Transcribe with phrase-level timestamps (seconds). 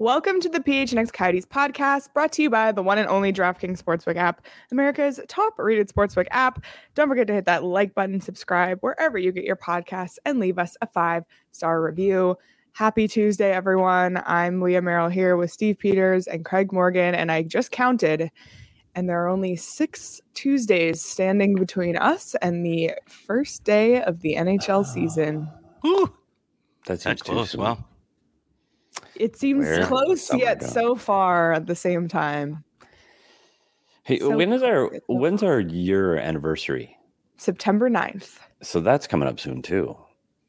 [0.00, 3.82] Welcome to the PHNX Coyotes podcast, brought to you by the one and only DraftKings
[3.82, 6.64] Sportsbook app, America's top rated sportsbook app.
[6.94, 10.56] Don't forget to hit that like button, subscribe wherever you get your podcasts, and leave
[10.56, 12.36] us a five star review.
[12.74, 14.22] Happy Tuesday, everyone.
[14.24, 18.30] I'm Leah Merrill here with Steve Peters and Craig Morgan, and I just counted,
[18.94, 24.36] and there are only six Tuesdays standing between us and the first day of the
[24.36, 25.48] NHL season.
[25.50, 25.58] Ah.
[25.80, 26.14] Whew.
[26.86, 27.56] That's That's close.
[27.56, 27.87] Well,
[29.18, 30.66] It seems Where close summer yet go?
[30.66, 32.64] so far at the same time.
[34.04, 36.96] Hey, So when is our so when's our year anniversary?
[37.36, 38.38] September 9th.
[38.62, 39.96] So that's coming up soon too.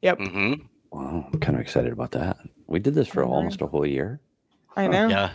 [0.01, 0.19] Yep.
[0.19, 0.53] hmm
[0.91, 2.37] Wow, I'm kind of excited about that.
[2.65, 3.33] We did this for I know.
[3.33, 4.21] almost a whole year.
[4.75, 5.07] I know.
[5.09, 5.31] yeah.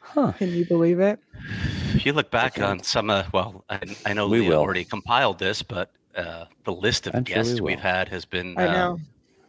[0.00, 0.32] Huh.
[0.32, 1.20] Can you believe it?
[1.94, 2.64] If you look back Okay.
[2.64, 4.58] on some, uh, well, I, I know We Leah will.
[4.58, 8.24] already compiled this, but uh, the list of I'm sure we guests we've had has
[8.24, 8.58] been.
[8.58, 9.00] I uh, know.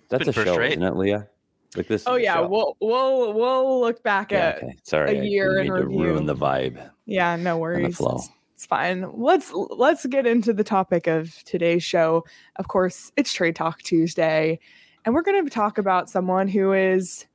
[0.10, 0.74] That's been a first show, rate.
[0.74, 1.28] isn't it, Leah?
[1.76, 2.04] Like this.
[2.06, 2.48] Oh yeah, show.
[2.48, 4.78] we'll we'll we'll look back yeah, at okay.
[4.84, 6.04] Sorry, a year didn't in review.
[6.04, 7.98] ruin the vibe yeah, no and the worries.
[7.98, 8.16] flow.
[8.16, 9.06] It's, it's fine.
[9.14, 12.26] Let's let's get into the topic of today's show.
[12.58, 14.60] Of course, it's Trade Talk Tuesday,
[15.06, 17.26] and we're going to talk about someone who is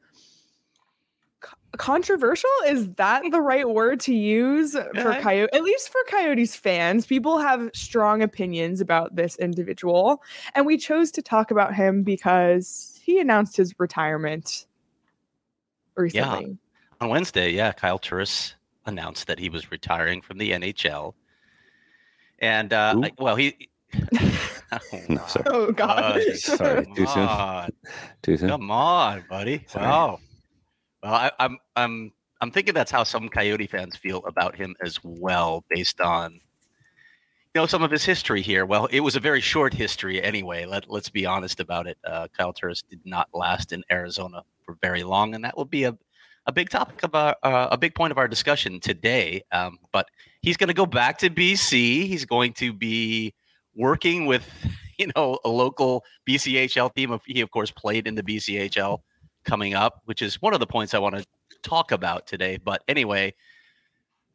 [1.40, 2.50] co- controversial.
[2.66, 5.20] Is that the right word to use for uh-huh.
[5.20, 5.52] Coyote?
[5.52, 10.22] At least for Coyotes fans, people have strong opinions about this individual,
[10.54, 14.66] and we chose to talk about him because he announced his retirement
[15.96, 16.58] recently.
[17.00, 18.54] On Wednesday, yeah, Kyle Turris
[18.84, 21.14] announced that he was retiring from the NHL.
[22.38, 23.70] And, uh, I- well, he.
[25.08, 25.44] No, sorry.
[25.46, 25.96] Oh God!
[25.96, 27.22] buddy, Sorry, too soon.
[27.26, 27.70] on.
[28.20, 28.50] Too soon.
[28.50, 29.64] Come on, buddy.
[29.68, 29.86] Sorry.
[29.86, 30.18] Wow.
[31.02, 34.98] Well, I, I'm I'm I'm thinking that's how some Coyote fans feel about him as
[35.02, 36.40] well, based on you
[37.54, 38.66] know some of his history here.
[38.66, 40.64] Well, it was a very short history anyway.
[40.64, 41.98] Let Let's be honest about it.
[42.04, 45.84] Uh, Kyle Turris did not last in Arizona for very long, and that will be
[45.84, 45.96] a
[46.46, 49.42] a big topic of our, uh, a big point of our discussion today.
[49.52, 50.08] Um, but
[50.40, 52.06] he's going to go back to BC.
[52.06, 53.34] He's going to be
[53.76, 54.48] working with
[54.98, 57.18] you know a local BCHL team.
[57.26, 59.00] He of course played in the BCHL
[59.44, 61.26] coming up, which is one of the points I want to
[61.62, 62.58] talk about today.
[62.62, 63.34] But anyway,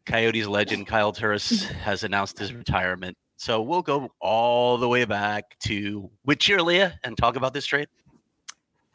[0.05, 3.17] Coyotes legend Kyle Turris has announced his retirement.
[3.37, 7.87] So we'll go all the way back to with Leah and talk about this trade.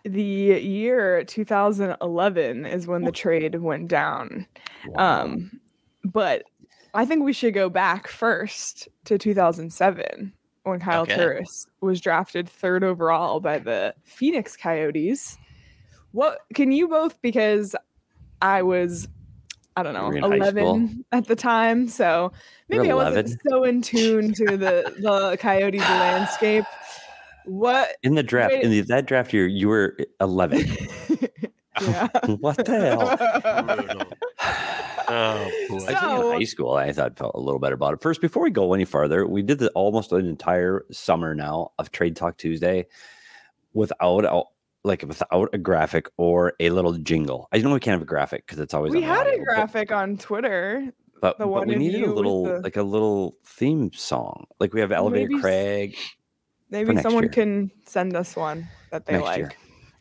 [0.05, 4.47] the year 2011 is when the trade went down.
[4.87, 5.23] Wow.
[5.23, 5.61] Um,
[6.05, 6.45] but
[6.95, 10.33] I think we should go back first to 2007
[10.63, 11.17] when Kyle Okay.
[11.17, 15.37] Turris was drafted third overall by the Phoenix Coyotes.
[16.13, 17.21] What can you both?
[17.21, 17.77] Because
[18.41, 19.09] I was,
[19.79, 22.33] I don't know, You were in high 11 at the time, so
[22.69, 26.65] maybe I wasn't so in tune to the the Coyotes landscape.
[27.45, 27.97] What?
[28.03, 28.65] in the draft, wait.
[28.65, 30.59] in the, that draft year, you were 11.
[31.81, 32.09] yeah.
[32.41, 34.09] what the hell?
[35.11, 35.77] Oh boy.
[35.77, 38.03] I think in high school, I thought felt a little better about it.
[38.03, 41.91] First, before we go any farther, we did the, almost an entire summer now of
[41.91, 42.87] Trade Talk Tuesday
[43.73, 44.43] without a,
[44.89, 47.49] like without a graphic or a little jingle.
[47.53, 49.93] I know we can't have a graphic because it's always we had audio, a but-
[49.93, 50.91] on Twitter.
[51.21, 54.47] but, the but one we needed a little the- like a little theme song.
[54.59, 55.97] Like we have Elevator Maybe Craig
[56.71, 57.31] Maybe someone year.
[57.33, 59.39] can send us one that they next like.
[59.39, 59.53] year.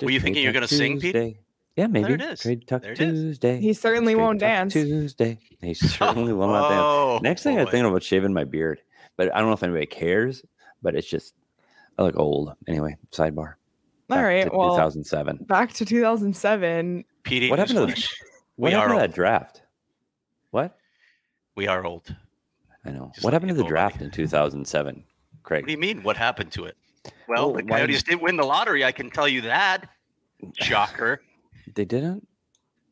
[0.01, 1.13] Were you thinking you're gonna sing, Pete?
[1.13, 1.39] Tuesday.
[1.75, 2.13] Yeah, maybe.
[2.13, 2.39] it is.
[2.41, 3.11] Trade Talk There it is.
[3.21, 3.59] Tuesday.
[3.61, 4.73] He certainly Trade won't Talk dance.
[4.73, 5.39] Tuesday.
[5.61, 6.81] He certainly will not dance.
[6.83, 7.71] Oh, Next thing I'm boy.
[7.71, 8.79] thinking about shaving my beard,
[9.15, 10.43] but I don't know if anybody cares.
[10.81, 11.33] But it's just
[11.97, 12.97] I look old anyway.
[13.11, 13.53] Sidebar.
[14.09, 14.43] All Back right.
[14.49, 15.37] to Well, 2007.
[15.47, 17.03] back to 2007.
[17.23, 18.13] Petey, What happened to the- newsflash,
[18.55, 19.61] What we happened to that draft?
[20.51, 20.77] What?
[21.55, 22.15] We are old.
[22.85, 23.11] I know.
[23.13, 25.03] Just what happened to the draft in 2007,
[25.43, 25.63] Craig?
[25.63, 26.03] What do you mean?
[26.03, 26.77] What happened to it?
[27.27, 28.85] Well, Well, the why- Coyotes did win the lottery.
[28.85, 29.89] I can tell you that.
[30.59, 31.21] Shocker.
[31.75, 32.25] They didn't.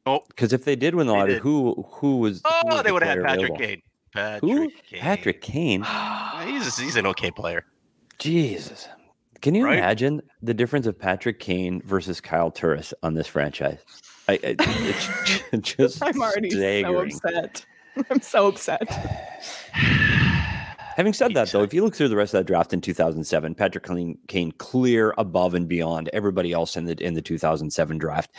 [0.06, 1.42] Oh, Because if they did win the They lottery, did.
[1.42, 2.42] who who was?
[2.44, 3.58] who oh, was they the would have had Patrick available?
[3.58, 3.82] Kane.
[4.14, 4.70] Patrick Who?
[4.70, 5.00] Kane.
[5.00, 5.82] Patrick Kane.
[5.82, 7.66] Yeah, He's he's an okay player.
[8.20, 8.88] Jesus.
[9.46, 9.78] Can you Right?
[9.78, 13.78] imagine the difference of Patrick Kane versus Kyle Turris on this franchise?
[14.28, 14.56] I, I
[15.52, 17.64] it's just I'm already so upset.
[18.10, 18.90] I'm so upset.
[20.98, 23.54] Having said that, though, if you look through the rest of that draft in 2007,
[23.54, 23.86] Patrick
[24.28, 28.32] Kane, clear above and beyond everybody else in the in the 2007 draft.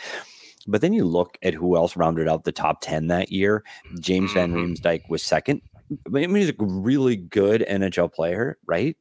[0.67, 3.63] But then you look at who else rounded out the top 10 that year.
[4.01, 4.75] James Van Mhm.
[4.75, 5.61] Riemsdyk was second.
[6.05, 8.97] I mean, he's a really good NHL player, right?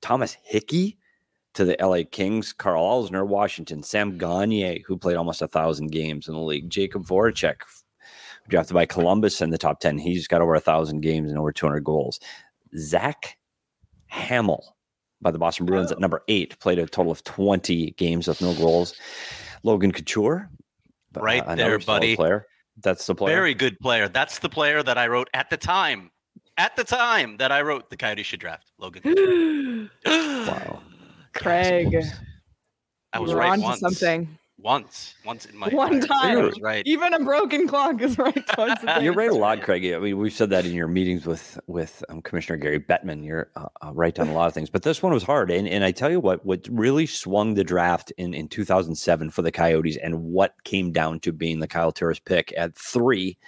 [0.00, 0.96] Thomas Hickey
[1.54, 6.28] to the LA Kings, Karl Alzner, Washington, Sam Gagne, who played almost a thousand games
[6.28, 7.56] in the league, Jacob Voracek,
[8.48, 9.98] drafted by Columbus in the top 10.
[9.98, 12.20] He's got over a thousand games and over 200 goals.
[12.76, 13.36] Zach
[14.06, 14.76] Hamill
[15.20, 18.54] by the Boston Bruins at number eight, played a total of 20 games with no
[18.54, 18.94] goals.
[19.62, 20.48] Logan Couture,
[21.16, 22.16] uh, Right another there, buddy.
[22.16, 22.46] Player.
[22.82, 23.34] That's the player.
[23.34, 24.08] Very good player.
[24.08, 26.10] That's the player that I wrote at the time.
[26.56, 29.02] At the time that I wrote the Coyotes should draft Logan.
[29.02, 29.90] Couture.
[30.06, 30.82] wow.
[31.34, 31.94] Craig,
[33.12, 33.80] I was right once.
[33.80, 34.38] something.
[34.62, 36.42] Once, once in my One entire time.
[36.44, 36.82] was right.
[36.86, 39.90] Even a broken clock is right towards the You're right a lot, Craig.
[39.94, 43.24] I mean, we've said that in your meetings with with um, Commissioner Gary Bettman.
[43.24, 45.50] You're uh, uh, right on a lot of things, but this one was hard.
[45.50, 49.40] And and I tell you what, what really swung the draft in in 2007 for
[49.40, 53.38] the Coyotes, and what came down to being the Kyle Turris pick at three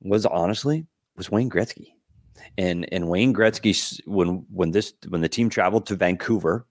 [0.00, 0.84] was honestly
[1.16, 1.91] was Wayne Gretzky.
[2.58, 6.66] And and Wayne Gretzky when when this when the team traveled to Vancouver,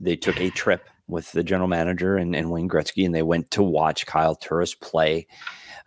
[0.00, 3.50] they took a trip with the general manager and, and Wayne Gretzky, and they went
[3.52, 5.26] to watch Kyle Turris play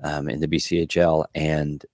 [0.03, 1.25] um, in the BCHL.
[1.35, 1.85] And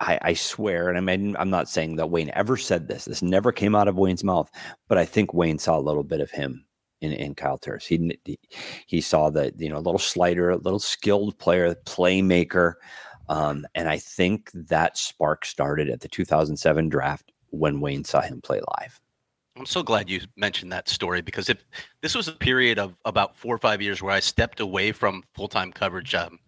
[0.00, 3.04] I, I swear, and I mean, I'm not saying that Wayne ever said this.
[3.04, 4.50] This never came out of Wayne's mouth,
[4.88, 6.66] but I think Wayne saw a little bit of him
[7.00, 7.86] in, in Kyle Turris.
[7.86, 8.18] He
[8.86, 12.74] he- saw that you know a little slider, a little skilled player, playmaker,
[13.28, 18.40] um, and I think that spark started at the 2007 draft when Wayne saw him
[18.40, 19.00] play live.
[19.56, 21.62] I'm so glad you mentioned that story because if
[22.00, 25.22] this was a period of about four or five years where I stepped away from
[25.34, 26.14] full time coverage.
[26.14, 26.38] Um,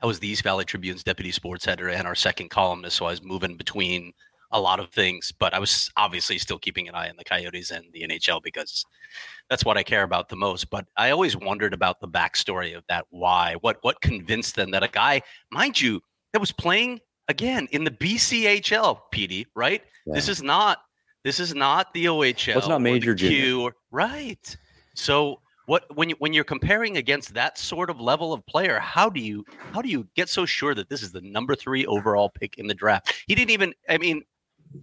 [0.00, 3.10] I was the East Valley Tribune's deputy sports editor and our second columnist, so I
[3.10, 4.12] was moving between
[4.50, 5.32] a lot of things.
[5.38, 8.84] But I was obviously still keeping an eye on the Coyotes and the NHL because
[9.50, 10.70] that's what I care about the most.
[10.70, 13.06] But I always wondered about the backstory of that.
[13.10, 13.56] Why?
[13.60, 13.78] What?
[13.82, 16.00] What convinced them that a guy, mind you,
[16.32, 19.82] that was playing again in the BCHL, PD, right?
[20.06, 20.78] This is not
[21.24, 22.48] this is not the OHL.
[22.48, 23.14] Well, it's not major.
[23.14, 24.56] Q or- right.
[24.94, 29.10] So what when you when you're comparing against that sort of level of player, how
[29.10, 32.30] do you how do you get so sure that this is the number three overall
[32.30, 33.14] pick in the draft?
[33.26, 34.22] He didn't even I mean,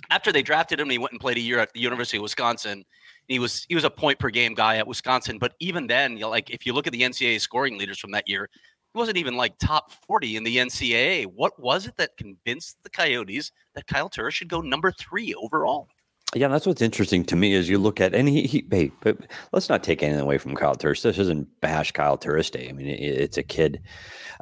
[0.09, 2.83] after they drafted him, he went and played a year at the University of Wisconsin.
[3.27, 6.21] He was he was a point per game guy at Wisconsin, but even then, you
[6.21, 8.49] know, like if you look at the NCAA scoring leaders from that year,
[8.93, 11.25] he wasn't even like top 40 in the NCAA.
[11.25, 15.87] What was it that convinced the Coyotes that Kyle Turris should go number three overall?
[16.35, 19.17] Yeah, that's what's interesting to me is you look at and he, he hey, but
[19.53, 21.01] let's not take anything away from Kyle Turris.
[21.01, 22.67] This isn't bash Kyle Turris Day.
[22.67, 23.81] I mean, it, it's a kid,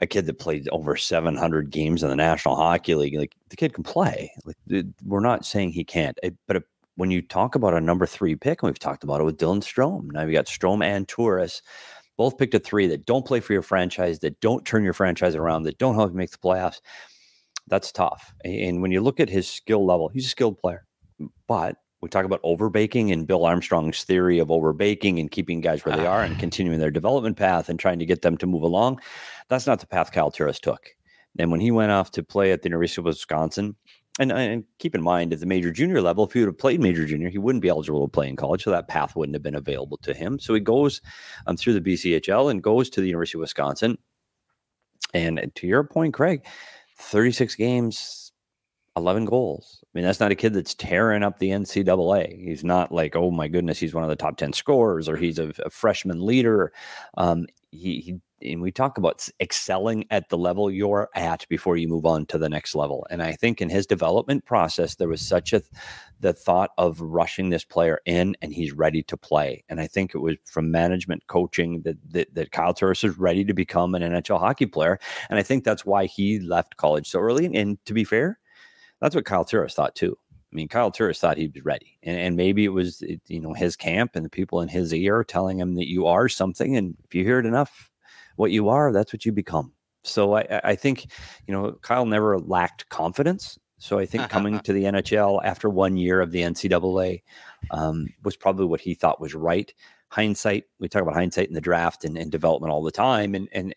[0.01, 3.15] a kid that played over 700 games in the National Hockey League.
[3.15, 4.31] Like the kid can play.
[4.43, 4.57] Like
[5.05, 6.17] we're not saying he can't.
[6.23, 6.63] It- but it-
[6.95, 9.61] when you talk about a number three pick, and we've talked about it with Dylan
[9.63, 10.11] Strome.
[10.11, 11.61] Now you got Strome and Turris,
[12.17, 15.33] both picked at three that don't play for your franchise, that don't turn your franchise
[15.35, 16.81] around, that don't help you make the playoffs.
[17.67, 18.33] That's tough.
[18.45, 20.85] And when you look at his skill level, he's a skilled player.
[21.47, 25.95] But we talk about overbaking and Bill Armstrong's theory of overbaking and keeping guys where
[25.95, 28.99] they are and continuing their development path and trying to get them to move along.
[29.47, 30.89] That's not the path Kyle Turris took.
[31.39, 33.77] And when he went off to play at the University of Wisconsin,
[34.19, 36.81] and, and keep in mind at the major junior level, if he would have played
[36.81, 38.63] major junior, he wouldn't be eligible to play in college.
[38.63, 40.37] So that path wouldn't have been available to him.
[40.39, 41.01] So he goes
[41.47, 43.97] um, through the BCHL and goes to the University of Wisconsin.
[45.13, 46.45] And to your point, Craig,
[46.99, 48.33] 36 games,
[48.97, 49.82] 11 goals.
[49.93, 52.43] I mean, that's not a kid that's tearing up the NCAA.
[52.43, 55.37] He's not like, oh my goodness, he's one of the top 10 scorers or he's
[55.37, 56.73] a, a freshman leader.
[57.15, 58.19] Um, he, he
[58.51, 62.37] and we talk about excelling at the level you're at before you move on to
[62.37, 63.05] the next level.
[63.09, 65.61] And I think in his development process, there was such a
[66.19, 69.63] the thought of rushing this player in and he's ready to play.
[69.69, 73.43] And I think it was from management coaching that that, that Kyle Turris is ready
[73.45, 74.99] to become an NHL hockey player.
[75.29, 77.53] And I think that's why he left college so early.
[77.55, 78.39] And to be fair,
[79.03, 80.17] that's what Kyle Turris thought too.
[80.31, 83.53] I mean, Kyle Turris thought he was ready, and, and maybe it was you know
[83.53, 86.95] his camp and the people in his ear telling him that you are something, and
[87.03, 87.91] if you hear it enough,
[88.37, 89.73] what you are, that's what you become.
[90.03, 91.11] So I, I- think
[91.47, 93.59] you know Kyle never lacked confidence.
[93.77, 97.23] So I think coming to the NHL after one year of the NCAA
[97.71, 99.73] um, was probably what he thought was right.
[100.09, 103.49] Hindsight, we talk about hindsight in the draft and, and development all the time, and,
[103.51, 103.75] and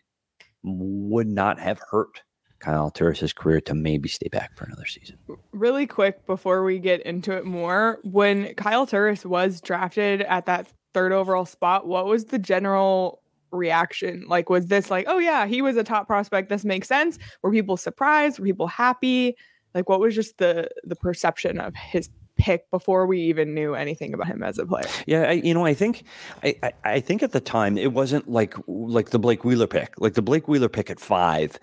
[0.63, 2.23] would not have hurt
[2.67, 5.17] Kyle Turris' career to maybe stay back for another season.
[5.53, 10.67] Really quick before we get into it more, when Kyle Turris was drafted at that
[10.93, 14.25] third overall spot, what was the general reaction?
[14.27, 16.49] Like, was this like, oh yeah, he was a top prospect.
[16.49, 17.21] This makes sense.
[17.43, 18.41] Were people surprised?
[18.41, 19.37] Were people happy?
[19.73, 24.13] Like, what was just the the perception of his pick before we even knew anything
[24.13, 24.85] about him as a player?
[25.07, 26.03] Yeah, I, you know, I think,
[26.43, 29.95] I, I, I think at the time it wasn't like like the Blake Wheeler pick,
[30.01, 31.59] like the Blake Wheeler pick at five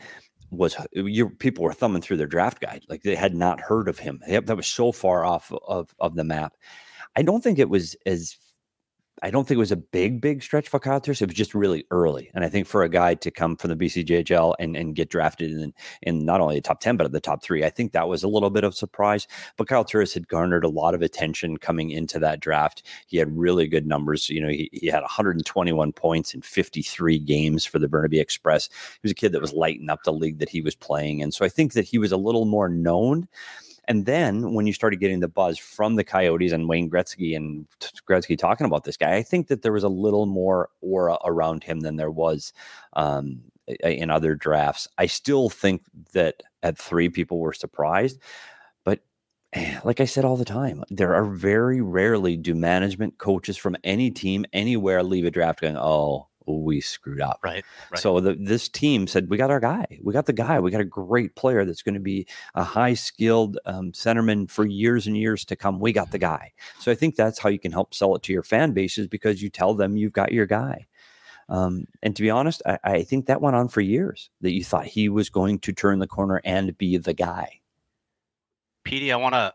[0.53, 3.87] was uh, your people were thumbing through their draft guide like they had not heard
[3.87, 4.21] of him.
[4.27, 6.53] That was so far off of of the map.
[7.15, 8.37] I don't think it was as
[9.23, 11.21] I don't think it was a big, big stretch for Kyle Turris.
[11.21, 12.29] It was just really early.
[12.33, 15.51] And I think for a guy to come from the BCJHL and, and get drafted
[15.51, 18.09] in, in not only the top 10, but at the top three, I think that
[18.09, 19.25] was a little bit of surprise.
[19.55, 22.83] But Kyle Turris had garnered a lot of attention coming into that draft.
[23.07, 24.29] He had really good numbers.
[24.29, 28.67] You know, he, he had 121 points in 53 games for the Burnaby Express.
[28.67, 31.21] He was a kid that was lighting up the league that he was playing.
[31.21, 33.29] And so I think that he was a little more known
[33.87, 37.67] and then when you started getting the buzz from the Coyotes and Wayne Gretzky and
[38.09, 41.63] Gretzky talking about this guy, I think that there was a little more aura around
[41.63, 42.53] him than there was
[42.93, 43.41] um,
[43.83, 44.87] in other drafts.
[44.97, 48.21] I still think that at three people were surprised,
[48.85, 49.01] but
[49.51, 53.75] eh, like I said all the time, there are very rarely do management coaches from
[53.83, 57.39] any team anywhere leave a draft going, oh, we screwed up.
[57.43, 57.63] Right.
[57.91, 57.99] right.
[57.99, 59.99] So the, this team said, we got our guy.
[60.01, 60.59] We got the guy.
[60.59, 64.65] We got a great player that's going to be a high skilled um, centerman for
[64.65, 65.79] years and years to come.
[65.79, 66.53] We got the guy.
[66.79, 69.41] So I think that's how you can help sell it to your fan bases because
[69.41, 70.87] you tell them you've got your guy.
[71.49, 74.63] Um, and to be honest, I, I think that went on for years that you
[74.63, 77.59] thought he was going to turn the corner and be the guy.
[78.83, 79.53] Petey, I want to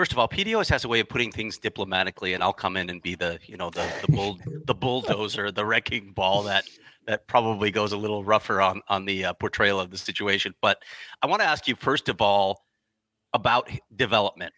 [0.00, 2.78] First of all, PD always has a way of putting things diplomatically, and I'll come
[2.78, 6.64] in and be the you know the the bull the bulldozer, the wrecking ball that
[7.06, 10.54] that probably goes a little rougher on on the uh, portrayal of the situation.
[10.62, 10.78] But
[11.20, 12.64] I want to ask you first of all
[13.34, 14.54] about development.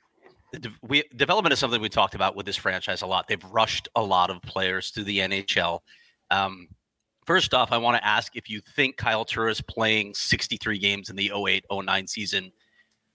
[0.81, 3.27] We, development is something we talked about with this franchise a lot.
[3.27, 5.81] They've rushed a lot of players to the NHL.
[6.31, 6.69] Um,
[7.27, 11.17] first off, I want to ask if you think Kyle Turris playing 63 games in
[11.17, 12.53] the 08 09 season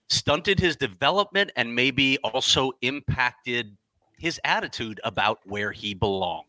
[0.08, 3.76] stunted his development and maybe also impacted
[4.18, 6.44] his attitude about where he belonged.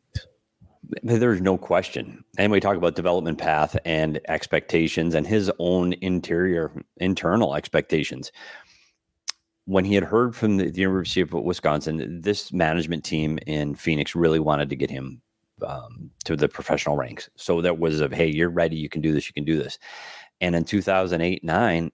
[1.04, 2.24] There's no question.
[2.38, 8.32] And we talk about development path and expectations and his own interior, internal expectations.
[9.66, 14.16] When he had heard from the, the University of Wisconsin, this management team in Phoenix
[14.16, 15.22] really wanted to get him
[15.66, 17.30] um, to the professional ranks.
[17.36, 19.78] So that was of, hey, you're ready, you can do this, you can do this.
[20.42, 21.92] And in 2008 9,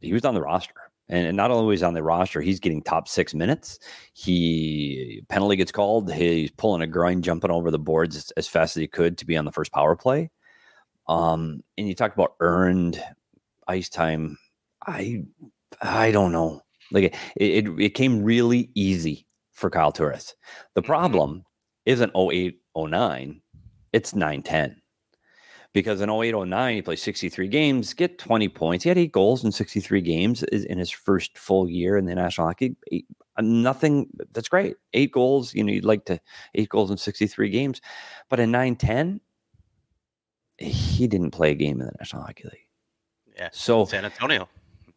[0.00, 0.74] he was on the roster.
[1.10, 3.78] And not only was on the roster, he's getting top six minutes.
[4.12, 6.12] He penalty gets called.
[6.12, 9.26] He's pulling a groin, jumping over the boards as, as fast as he could to
[9.26, 10.30] be on the first power play.
[11.06, 13.02] Um, and you talk about earned
[13.66, 14.36] ice time.
[14.86, 15.22] I
[15.80, 16.60] I don't know.
[16.92, 20.34] Like it, it, it came really easy for Kyle Turris.
[20.74, 20.86] The mm-hmm.
[20.88, 21.44] problem
[21.86, 23.40] isn't 08, 09,
[23.94, 24.82] it's 9 10
[25.78, 28.82] because in 08 09 he played 63 games get 20 points.
[28.82, 32.48] He had eight goals in 63 games in his first full year in the national
[32.48, 33.06] hockey eight,
[33.36, 34.76] uh, nothing that's great.
[34.92, 36.20] Eight goals you know you'd like to
[36.56, 37.80] eight goals in 63 games.
[38.28, 39.20] But in 9 10
[40.58, 42.66] he didn't play a game in the national hockey league.
[43.36, 44.48] Yeah so san antonio.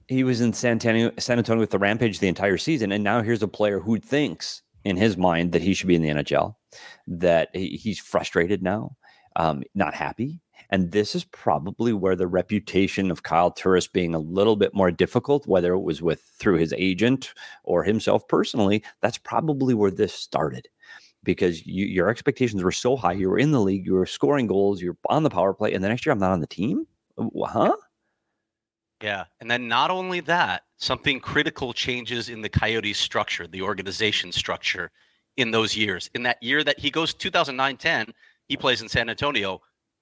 [0.07, 3.21] he was in san antonio san antonio with the rampage the entire season and now
[3.21, 6.55] here's a player who thinks in his mind that he should be in the nhl
[7.05, 8.95] that he's frustrated now
[9.35, 14.19] um, not happy and this is probably where the reputation of Kyle Turris being a
[14.19, 19.17] little bit more difficult, whether it was with through his agent or himself personally, that's
[19.17, 20.67] probably where this started.
[21.23, 24.47] Because you, your expectations were so high, you were in the league, you were scoring
[24.47, 26.87] goals, you're on the power play, and the next year I'm not on the team.
[27.17, 27.75] Huh?
[29.03, 29.25] Yeah.
[29.39, 34.91] And then not only that, something critical changes in the Coyotes structure, the organization structure
[35.37, 36.09] in those years.
[36.13, 38.13] In that year that he goes 2009 10,
[38.47, 39.61] he plays in San Antonio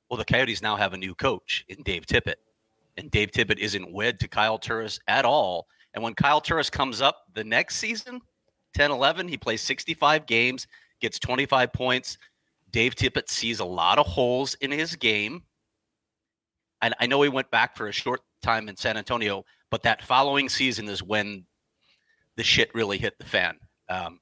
[0.09, 2.35] well, the Coyotes now have a new coach in Dave Tippett,
[2.97, 5.67] and Dave Tippett isn't wed to Kyle Turris at all.
[5.93, 8.21] And when Kyle Turris comes up the next season,
[8.73, 10.67] 10 11, he plays 65 games,
[10.99, 12.17] gets 25 points.
[12.71, 15.43] Dave Tippett sees a lot of holes in his game.
[16.81, 20.03] And I know he went back for a short time in San Antonio, but that
[20.03, 21.45] following season is when
[22.35, 23.57] the shit really hit the fan.
[23.89, 24.19] Um,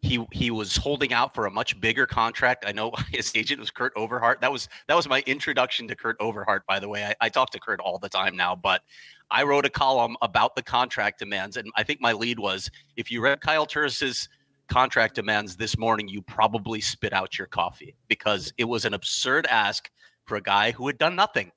[0.00, 2.64] he he was holding out for a much bigger contract.
[2.66, 4.40] I know his agent was Kurt Overhardt.
[4.40, 7.04] That was that was my introduction to Kurt Overhardt, by the way.
[7.04, 8.82] I, I talk to Kurt all the time now, but
[9.30, 13.10] I wrote a column about the contract demands, and I think my lead was if
[13.10, 14.28] you read Kyle Turris's
[14.68, 19.46] contract demands this morning, you probably spit out your coffee because it was an absurd
[19.46, 19.90] ask
[20.26, 21.50] for a guy who had done nothing,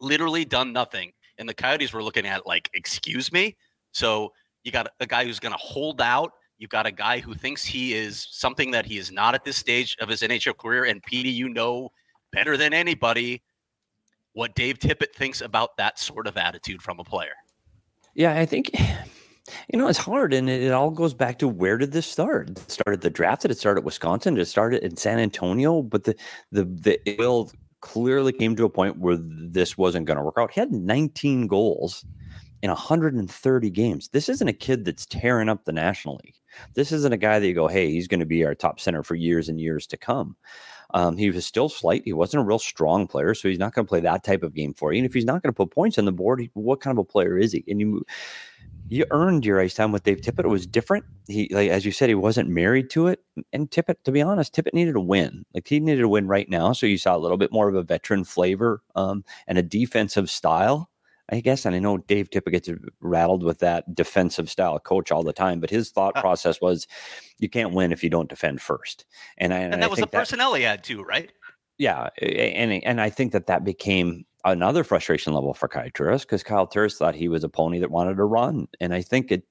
[0.00, 1.12] literally done nothing.
[1.38, 3.56] And the Coyotes were looking at like, excuse me.
[3.92, 4.32] So
[4.64, 6.32] you got a guy who's going to hold out.
[6.58, 9.56] You've got a guy who thinks he is something that he is not at this
[9.56, 10.84] stage of his NHL career.
[10.84, 11.90] And Petey, you know
[12.32, 13.42] better than anybody
[14.32, 17.34] what Dave Tippett thinks about that sort of attitude from a player.
[18.14, 18.70] Yeah, I think
[19.72, 22.50] you know it's hard, and it, it all goes back to where did this start?
[22.50, 23.42] It started the draft?
[23.42, 24.34] Did it start at Wisconsin?
[24.34, 25.82] Did it start in San Antonio?
[25.82, 26.16] But the
[26.52, 30.50] the the ill clearly came to a point where this wasn't going to work out.
[30.50, 32.04] He had 19 goals
[32.62, 34.08] in 130 games.
[34.08, 36.36] This isn't a kid that's tearing up the National League.
[36.74, 39.02] This isn't a guy that you go, hey, he's going to be our top center
[39.02, 40.36] for years and years to come.
[40.94, 42.02] Um, he was still slight.
[42.04, 44.54] He wasn't a real strong player, so he's not going to play that type of
[44.54, 44.98] game for you.
[44.98, 47.04] And if he's not going to put points on the board, what kind of a
[47.04, 47.64] player is he?
[47.68, 48.04] And you
[48.88, 50.44] you earned your ice time with Dave Tippett.
[50.44, 51.04] It was different.
[51.26, 53.20] He, like as you said, he wasn't married to it.
[53.52, 55.44] And Tippett, to be honest, Tippett needed a win.
[55.54, 56.72] Like he needed a win right now.
[56.72, 60.30] So you saw a little bit more of a veteran flavor um, and a defensive
[60.30, 60.88] style.
[61.30, 65.24] I guess, and I know Dave Tippett gets rattled with that defensive style coach all
[65.24, 66.20] the time, but his thought uh.
[66.20, 66.86] process was,
[67.38, 69.04] you can't win if you don't defend first.
[69.38, 71.32] And, I, and, and that I was the personnel that, he had too, right?
[71.78, 76.42] Yeah, and and I think that that became another frustration level for Kyle Turris because
[76.42, 79.44] Kyle Turris thought he was a pony that wanted to run, and I think it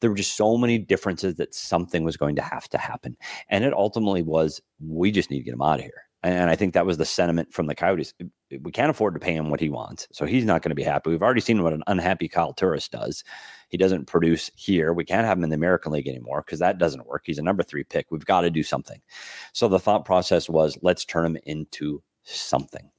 [0.00, 3.16] there were just so many differences that something was going to have to happen,
[3.50, 6.09] and it ultimately was we just need to get him out of here.
[6.22, 8.12] And I think that was the sentiment from the Coyotes.
[8.50, 10.06] We can't afford to pay him what he wants.
[10.12, 11.08] So he's not going to be happy.
[11.08, 13.24] We've already seen what an unhappy Kyle Turris does.
[13.68, 14.92] He doesn't produce here.
[14.92, 17.22] We can't have him in the American League anymore because that doesn't work.
[17.24, 18.10] He's a number three pick.
[18.10, 19.00] We've got to do something.
[19.54, 22.90] So the thought process was let's turn him into something.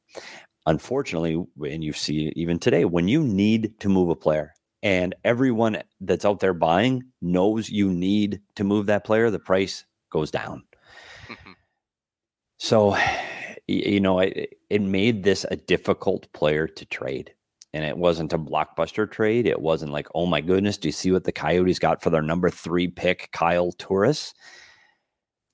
[0.66, 5.84] Unfortunately, and you see even today, when you need to move a player and everyone
[6.00, 10.64] that's out there buying knows you need to move that player, the price goes down.
[12.64, 12.96] So,
[13.68, 17.34] you know, it, it made this a difficult player to trade.
[17.74, 19.48] And it wasn't a blockbuster trade.
[19.48, 22.22] It wasn't like, oh my goodness, do you see what the Coyotes got for their
[22.22, 24.36] number three pick, Kyle Turris?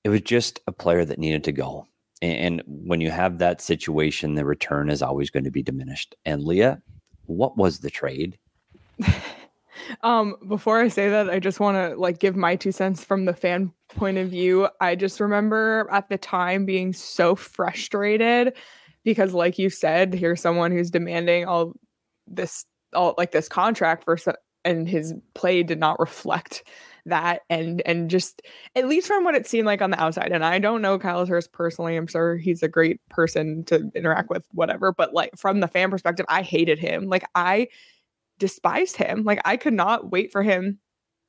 [0.04, 1.86] It was just a player that needed to go.
[2.20, 6.14] And when you have that situation, the return is always going to be diminished.
[6.26, 6.82] And Leah,
[7.24, 8.38] what was the trade?
[10.02, 13.24] um, before I say that, I just want to like give my two cents from
[13.24, 18.54] the fan point of view, I just remember at the time being so frustrated
[19.04, 21.74] because, like you said, here's someone who's demanding all
[22.26, 22.64] this,
[22.94, 24.18] all like this contract for,
[24.64, 26.64] and his play did not reflect
[27.06, 27.42] that.
[27.48, 28.42] And and just
[28.76, 30.30] at least from what it seemed like on the outside.
[30.30, 31.96] And i don't know kyle Turris personally.
[31.96, 34.92] I'm sure he's a great person to interact with whatever.
[34.92, 37.06] But like from the fan perspective i hated him.
[37.06, 37.68] Like i
[38.38, 40.78] despised him like i could not wait for him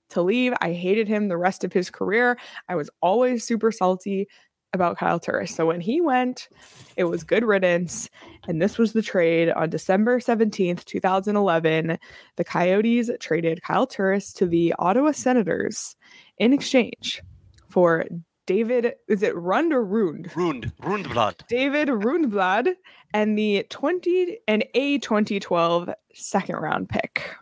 [0.10, 0.54] to leave.
[0.62, 2.38] I hated him the rest of his career.
[2.68, 4.28] I was always super salty
[4.72, 5.56] about Kyle Turris.
[5.56, 6.48] So when he went,
[6.96, 8.08] it was good riddance.
[8.48, 11.98] And this was the trade on December 17th, 2011.
[12.36, 15.96] The Coyotes traded Kyle Turris to the Ottawa Senators
[16.38, 17.24] in exchange
[17.68, 18.06] for
[18.50, 20.36] David, is it Rund or Rund?
[20.36, 21.46] Rund, Rundblad.
[21.48, 22.74] David Rundblad
[23.14, 27.36] and the 20 and a 2012 second round pick.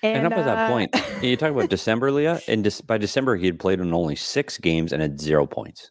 [0.00, 2.98] And, and up uh, at that point, you talk about December, Leah, and dis- by
[2.98, 5.90] December he had played in only six games and had zero points.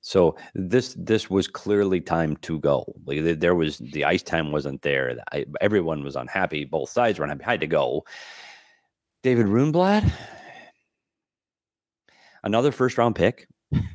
[0.00, 2.84] So this this was clearly time to go.
[3.06, 5.18] Like there was the ice time wasn't there.
[5.30, 6.64] I, everyone was unhappy.
[6.64, 7.44] Both sides were unhappy.
[7.44, 8.02] Had to go.
[9.22, 10.10] David Rundblad,
[12.42, 13.48] another first round pick.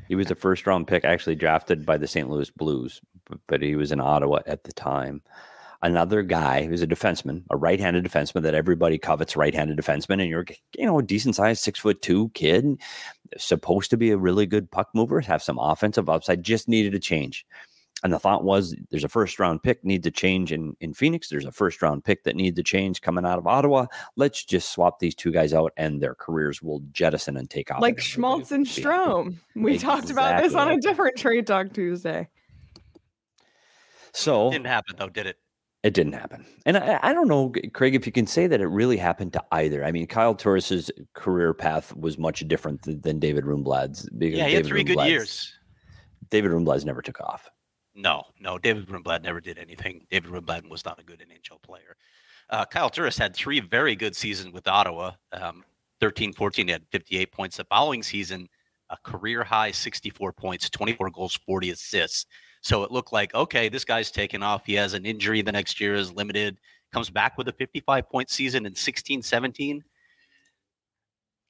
[0.07, 2.29] He was a first round pick, actually drafted by the St.
[2.29, 2.99] Louis Blues,
[3.47, 5.21] but he was in Ottawa at the time
[5.81, 10.45] another guy who's a defenseman, a right-handed defenseman that everybody covets, right-handed defenseman, and you're
[10.77, 12.79] you know a decent sized six foot two kid,
[13.37, 16.99] supposed to be a really good puck mover, have some offensive upside, just needed a
[16.99, 17.45] change.
[18.03, 21.29] And the thought was there's a first round pick needs to change in, in Phoenix.
[21.29, 23.87] There's a first round pick that needs to change coming out of Ottawa.
[24.15, 27.81] Let's just swap these two guys out and their careers will jettison and take off.
[27.81, 29.37] Like Schmaltz and Strome.
[29.55, 29.77] We exactly.
[29.77, 32.27] talked about this on a different Trade Talk Tuesday.
[34.13, 35.37] So it didn't happen though, did it?
[35.83, 36.45] It didn't happen.
[36.65, 39.43] And I, I, don't know, Craig, if you can say that it really happened to
[39.51, 39.85] either.
[39.85, 44.09] I mean, Kyle Turris's career path was much different than, than David Rundblad's.
[44.17, 45.53] Because yeah, he David had three good years.
[46.29, 47.49] David Rundblad's never took off.
[47.97, 50.05] No, no, David Rundblad never did anything.
[50.11, 51.97] David Rundblad was not a good NHL player.
[52.47, 55.13] Uh, Kyle Turris had three very good seasons with Ottawa.
[55.33, 55.65] Um,
[55.99, 57.57] 13, 14, he had 58 points.
[57.57, 58.47] The following season,
[58.91, 62.27] a career high 64 points, 24 goals, 40 assists.
[62.61, 64.63] So it looked like, okay, this guy's taken off.
[64.63, 66.59] He has an injury the next year, is limited.
[66.93, 69.83] comes back with a 55 point season in 16 17.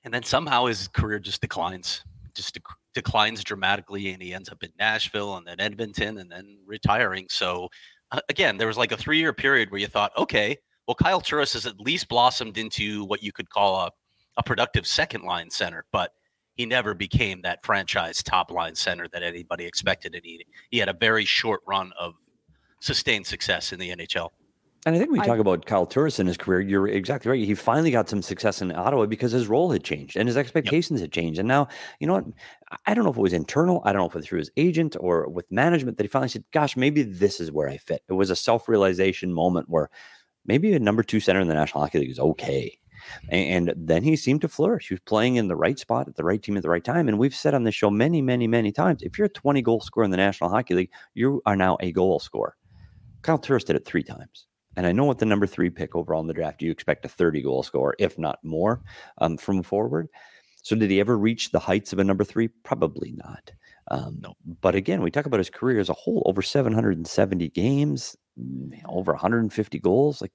[0.05, 2.57] And then somehow his career just declines, just
[2.97, 4.09] declines dramatically.
[4.09, 7.27] And he ends up in Nashville and then Edmonton and then retiring.
[7.29, 7.69] So,
[8.11, 10.57] uh, again, there was like a three year period where you thought, okay,
[10.87, 13.91] well, Kyle Turris has at least blossomed into what you could call a,
[14.37, 16.11] a productive second line center, but
[16.55, 20.15] he never became that franchise top line center that anybody expected.
[20.15, 22.15] And he, he had a very short run of
[22.81, 24.29] sustained success in the NHL.
[24.85, 26.61] And I think we I- talk about Kyle Turris in his career.
[26.61, 27.43] You're exactly right.
[27.43, 31.01] He finally got some success in Ottawa because his role had changed and his expectations
[31.01, 31.39] had changed.
[31.39, 31.67] And now,
[31.99, 32.25] you know what?
[32.85, 33.81] I- don't know if it was internal.
[33.83, 36.29] I don't know if it was through his agent or with management that he finally
[36.29, 39.89] said, "Gosh, maybe this is where I fit." It was a self-realization moment where
[40.45, 42.79] maybe a number two center in the National Hockey League is okay.
[43.29, 44.87] And, and then he seemed to flourish.
[44.87, 47.07] He was playing in the right spot at the right team at the right time.
[47.07, 49.81] And we've said on this show many, many, many times: if you're a 20 goal
[49.81, 52.55] scorer in the National Hockey League, you are now a goal scorer.
[53.21, 54.46] Kyle Turris did it three times.
[54.77, 57.09] And I know with the number three pick overall in the draft, you expect a
[57.09, 58.81] 30 goal scorer, if not more,
[59.17, 60.07] um, from forward.
[60.61, 62.47] So did he ever reach the heights of a number three?
[62.63, 63.51] Probably not.
[63.89, 64.35] Um, No.
[64.61, 68.15] But again, we talk about his career as a whole over 770 games,
[68.87, 70.21] over 150 goals.
[70.21, 70.33] Like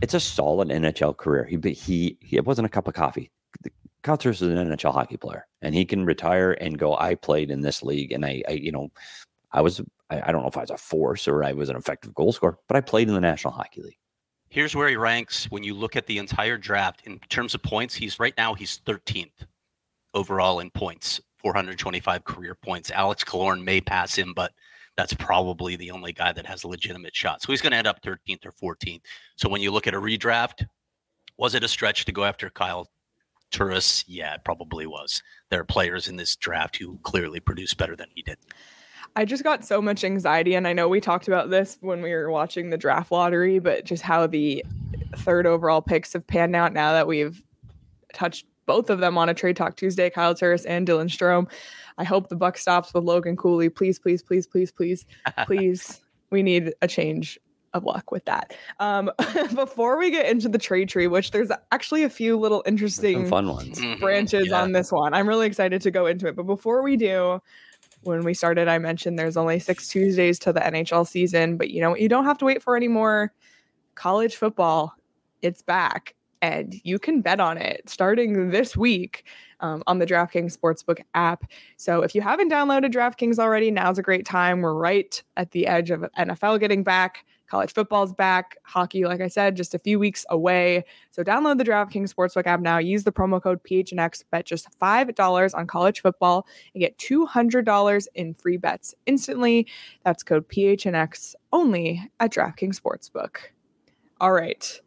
[0.00, 1.44] it's a solid NHL career.
[1.44, 3.30] He, he, he it wasn't a cup of coffee.
[3.62, 3.70] The-
[4.02, 6.94] Kyle Turris is an NHL hockey player, and he can retire and go.
[6.94, 8.90] I played in this league, and I, I you know,
[9.52, 9.80] I was
[10.14, 12.32] I, I don't know if I was a force or I was an effective goal
[12.32, 13.98] scorer, but I played in the National Hockey League.
[14.48, 17.94] Here's where he ranks when you look at the entire draft in terms of points.
[17.94, 19.32] He's right now he's 13th
[20.14, 22.90] overall in points, 425 career points.
[22.90, 24.52] Alex Killorn may pass him, but
[24.96, 27.42] that's probably the only guy that has a legitimate shot.
[27.42, 29.00] So he's going to end up 13th or 14th.
[29.36, 30.66] So when you look at a redraft,
[31.36, 32.88] was it a stretch to go after Kyle
[33.50, 34.04] Turris?
[34.06, 35.22] Yeah, it probably was.
[35.50, 38.38] There are players in this draft who clearly produced better than he did.
[39.16, 42.12] I just got so much anxiety, and I know we talked about this when we
[42.12, 44.64] were watching the draft lottery, but just how the
[45.16, 47.40] third overall picks have panned out now that we've
[48.12, 51.50] touched both of them on a trade talk Tuesday, Kyle Turris and Dylan Strome.
[51.98, 53.68] I hope the buck stops with Logan Cooley.
[53.68, 55.06] Please, please, please, please, please,
[55.46, 56.00] please.
[56.30, 57.38] We need a change
[57.74, 58.56] of luck with that.
[58.80, 59.10] Um,
[59.54, 63.48] before we get into the trade tree, which there's actually a few little interesting fun
[63.48, 63.78] ones.
[63.78, 64.62] Mhm, branches yeah.
[64.62, 65.14] on this one.
[65.14, 66.34] I'm really excited to go into it.
[66.34, 67.40] But before we do,
[68.04, 71.80] when we started, I mentioned there's only six Tuesdays to the NHL season, but you
[71.80, 72.00] know, what?
[72.00, 73.32] you don't have to wait for any more
[73.94, 74.94] college football.
[75.42, 76.14] It's back
[76.44, 79.24] and you can bet on it starting this week
[79.60, 81.44] um, on the DraftKings Sportsbook app.
[81.78, 84.60] So if you haven't downloaded DraftKings already, now's a great time.
[84.60, 87.24] We're right at the edge of NFL getting back.
[87.48, 88.56] College football's back.
[88.64, 90.84] Hockey, like I said, just a few weeks away.
[91.10, 92.78] So download the DraftKings Sportsbook app now.
[92.78, 94.24] Use the promo code PHNX.
[94.30, 99.66] Bet just $5 on college football and get $200 in free bets instantly.
[100.04, 103.36] That's code PHNX only at DraftKings Sportsbook.
[104.20, 104.80] All right.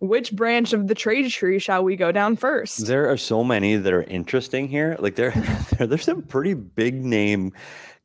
[0.00, 2.86] Which branch of the trade tree shall we go down first?
[2.86, 4.96] There are so many that are interesting here.
[4.98, 5.30] Like there,
[5.78, 7.52] there there's some pretty big name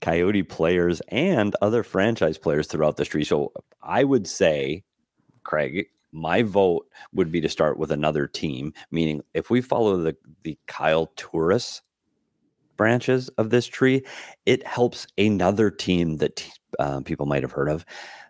[0.01, 3.23] Coyote players and other franchise players throughout the tree.
[3.23, 4.83] So I would say,
[5.43, 8.73] Craig, my vote would be to start with another team.
[8.91, 11.81] Meaning, if we follow the the Kyle Turris
[12.77, 14.05] branches of this tree,
[14.45, 16.47] it helps another team that
[16.79, 17.85] uh, people might have heard of,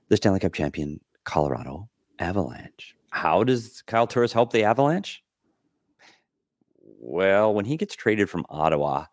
[0.10, 2.96] the Stanley Cup champion Colorado Avalanche.
[3.12, 5.22] How does Kyle Turris help the Avalanche?
[7.00, 9.06] Well, when he gets traded from Ottawa,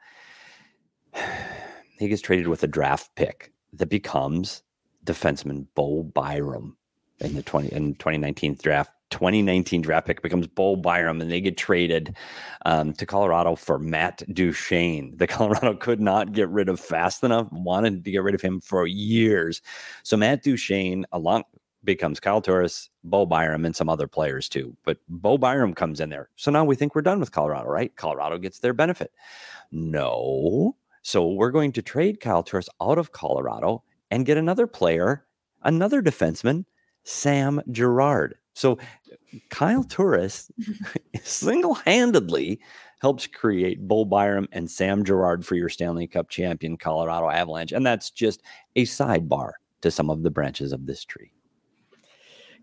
[2.04, 4.62] he gets traded with a draft pick that becomes
[5.04, 6.76] defenseman Bo Byram
[7.20, 8.90] in the 20 in 2019 draft.
[9.10, 12.16] 2019 draft pick becomes Bo Byram, and they get traded
[12.66, 15.16] um, to Colorado for Matt Duchene.
[15.16, 18.60] The Colorado could not get rid of fast enough, wanted to get rid of him
[18.60, 19.62] for years.
[20.02, 21.44] So Matt Duchene, along
[21.84, 24.76] becomes Kyle Turris, Bo Byram, and some other players too.
[24.84, 26.28] But Bo Byram comes in there.
[26.36, 27.94] So now we think we're done with Colorado, right?
[27.96, 29.12] Colorado gets their benefit.
[29.70, 30.76] No.
[31.04, 35.26] So we're going to trade Kyle Turris out of Colorado and get another player,
[35.62, 36.64] another defenseman,
[37.04, 38.36] Sam Girard.
[38.54, 38.78] So
[39.50, 40.50] Kyle Turris
[41.22, 42.58] single-handedly
[43.02, 47.72] helps create Bo Byram and Sam Girard for your Stanley Cup champion Colorado Avalanche.
[47.72, 48.42] And that's just
[48.74, 51.32] a sidebar to some of the branches of this tree.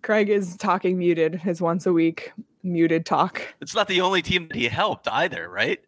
[0.02, 2.32] Craig is talking muted, his once a week
[2.64, 3.44] muted talk.
[3.62, 5.80] It's not the only team that he helped either, right?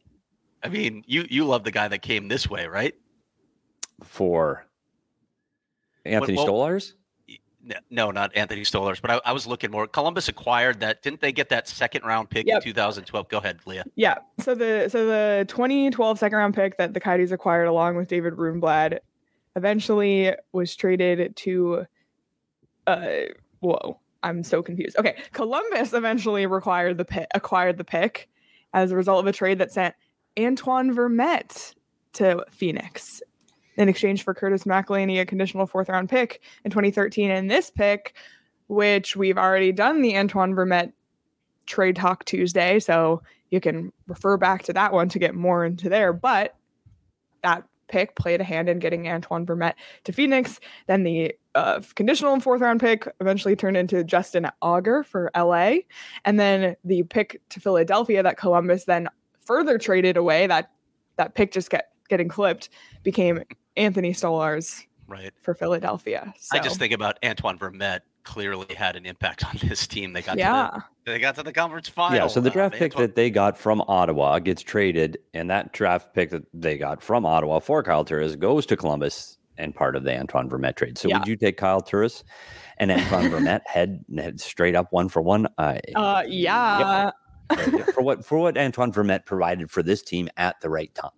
[0.63, 2.95] I mean, you you love the guy that came this way, right?
[4.03, 4.65] For
[6.05, 6.93] Anthony well- Stolars?
[7.89, 9.87] No, not Anthony Stolarz, but I, I was looking more.
[9.87, 11.01] Columbus acquired that.
[11.01, 12.57] Didn't they get that second round pick Yep.
[12.57, 13.29] in 2012?
[13.29, 13.85] Go ahead, Leah.
[13.95, 14.15] Yeah.
[14.41, 18.33] So the so the 2012 second round pick that the Coyotes acquired along with David
[18.33, 18.99] Rundblad
[19.55, 21.85] eventually was traded to
[22.85, 23.07] uh
[23.61, 23.97] whoa.
[24.23, 24.97] I'm so confused.
[24.97, 28.27] Okay, Columbus eventually required the pick, acquired the pick
[28.73, 29.95] as a result of a trade that sent
[30.39, 31.73] Antoine Vermette
[32.13, 33.21] to Phoenix
[33.77, 37.31] in exchange for Curtis McElhinney, a conditional fourth round pick in 2013.
[37.31, 38.13] And this pick,
[38.67, 40.93] which we've already done the Antoine Vermette
[41.65, 45.89] trade talk Tuesday, so you can refer back to that one to get more into
[45.89, 46.13] there.
[46.13, 46.55] But
[47.43, 50.59] that pick played a hand in getting Antoine Vermette to Phoenix.
[50.87, 55.75] Then the uh, conditional fourth round pick eventually turned into Justin Auger for LA.
[56.25, 59.07] And then the pick to Philadelphia that Columbus then
[59.45, 60.71] further traded away, that
[61.17, 62.69] that pick just get getting clipped,
[63.03, 63.41] became
[63.77, 65.31] Anthony Stolarz Right.
[65.41, 66.33] for Philadelphia.
[66.51, 70.13] I just think about Antoine Vermette clearly had an impact on this team.
[70.13, 70.69] They got yeah.
[70.73, 72.17] to the, they got to the conference final.
[72.17, 75.49] Yeah, so the Uh, draft pick Antoine- that they got from Ottawa gets traded, and
[75.49, 79.75] that draft pick that they got from Ottawa for Kyle Turris goes to Columbus and
[79.75, 80.97] part of the Antoine Vermette trade.
[80.97, 81.19] So Yeah.
[81.19, 82.23] would you take Kyle Turris
[82.77, 85.47] and Antoine Vermette head, head straight up one for one?
[85.57, 87.11] Uh, Uh, yeah.
[87.93, 91.11] For what for what Antoine Vermette provided for this team at the right time.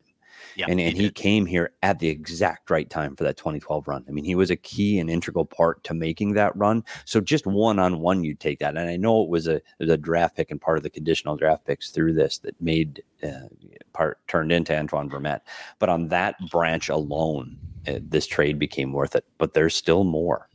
[0.56, 1.16] yeah, and and he did.
[1.16, 4.06] came here at the exact right time for that 2012 run.
[4.08, 6.84] I mean, he was a key and integral part to making that run.
[7.06, 8.78] So just one on one, you take that.
[8.78, 11.66] And I know it was a, a draft pick and part of the conditional draft
[11.66, 13.48] picks through this that made uh,
[13.94, 15.42] part turned into Antoine Vermette.
[15.80, 19.26] But on that branch alone, uh, this trade became worth it.
[19.38, 20.50] But there's still more.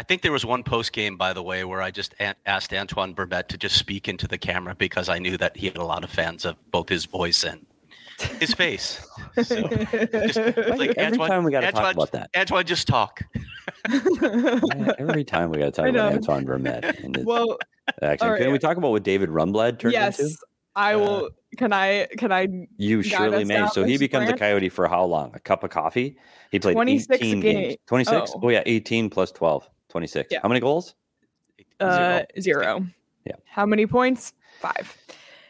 [0.00, 2.72] I think there was one post game, by the way, where I just a- asked
[2.72, 5.84] Antoine Vermette to just speak into the camera because I knew that he had a
[5.84, 7.66] lot of fans of both his voice and
[8.40, 9.06] his face.
[9.44, 12.30] So, just, like, every Antoine- time we got to talk about that.
[12.34, 13.20] Antoine, just talk.
[14.22, 16.16] Yeah, every time we got to talk I about know.
[16.16, 17.24] Antoine Vermette.
[17.24, 17.58] Well,
[18.02, 20.18] actually, all can we talk about what David Rundblad turned yes.
[20.18, 20.34] into?
[20.74, 21.30] I Uh, will.
[21.58, 22.06] Can I?
[22.16, 22.48] Can I?
[22.78, 23.66] You surely may.
[23.68, 23.98] So he Mr.
[24.00, 25.32] becomes a coyote for how long?
[25.34, 26.16] A cup of coffee?
[26.50, 27.76] He played 26 18 game- games.
[27.86, 28.32] 26?
[28.34, 28.40] oh.
[28.42, 28.48] Oh.
[28.48, 29.68] yeah, 18 plus 12.
[29.90, 30.28] 26.
[30.30, 30.38] Yeah.
[30.42, 30.94] How many goals?
[31.78, 32.86] Uh, zero.
[33.26, 33.36] Yeah.
[33.44, 34.32] How many points?
[34.60, 34.96] Five.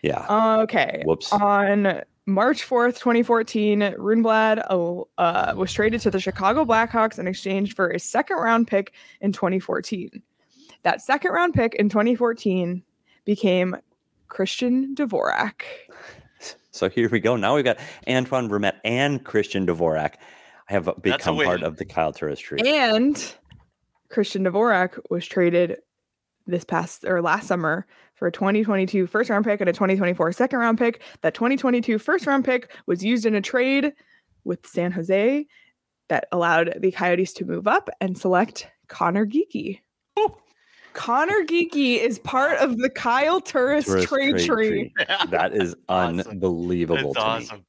[0.03, 0.61] Yeah.
[0.62, 1.03] Okay.
[1.05, 1.33] Whoops.
[1.33, 7.90] On March 4th, 2014, Rundblad uh, was traded to the Chicago Blackhawks in exchange for
[7.90, 10.22] a second round pick in 2014.
[10.83, 12.83] That second round pick in 2014
[13.24, 13.76] became
[14.29, 15.62] Christian Dvorak.
[16.70, 17.37] so here we go.
[17.37, 20.14] Now we've got Antoine Vermette and Christian Dvorak
[20.66, 22.61] have become part of the Kyle Turris tree.
[22.64, 23.35] And
[24.11, 25.79] Christian Dvorak was traded
[26.46, 30.59] this past or last summer for a 2022 first round pick and a 2024 second
[30.59, 31.03] round pick.
[31.23, 33.92] That 2022 first round pick was used in a trade
[34.44, 35.46] with San Jose
[36.09, 39.81] that allowed the Coyotes to move up and select Connor Geekie.
[40.92, 44.92] Connor Geekie is part of the Kyle Turris, Turris trade, tree.
[45.31, 46.20] That is Awesome.
[46.20, 47.62] unbelievable That's to me.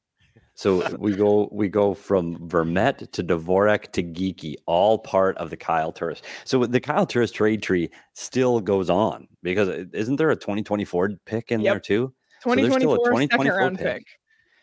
[0.54, 5.56] So we go we go from Vermette to Dvorak to Geekie, all part of the
[5.56, 6.22] Kyle Turris.
[6.44, 11.10] So the Kyle Turris trade tree still goes on because is isn't there a 2024
[11.24, 11.72] pick in Yep.
[11.72, 12.14] there too?
[12.42, 13.86] So there's still a 2024 second 2024 round pick.
[13.86, 14.06] pick.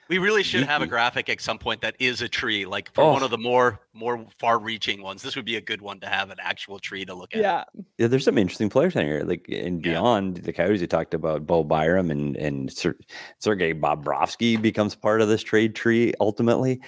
[0.09, 3.03] We really should have a graphic at some point that is a tree, like for
[3.03, 3.13] Oh.
[3.13, 5.21] one of the more more far-reaching ones.
[5.21, 7.41] This would be a good one to have an actual tree to look at.
[7.41, 7.63] Yeah.
[7.97, 9.23] Yeah, there's some interesting players in here.
[9.23, 9.91] Like and Yeah.
[9.91, 12.97] beyond the Coyotes, you talked about Bo Byram and and Ser-
[13.39, 16.81] Sergei Bobrovsky becomes part of this trade tree ultimately.